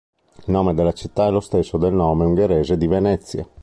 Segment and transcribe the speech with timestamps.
[0.37, 3.47] Il nome della città è lo stesso del nome ungherese di Venezia.